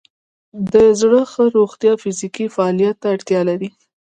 د 0.71 0.73
زړه 0.99 1.21
ښه 1.31 1.43
روغتیا 1.57 1.93
فزیکي 2.01 2.45
فعالیت 2.55 2.95
ته 3.01 3.07
اړتیا 3.15 3.41
لري. 3.49 3.69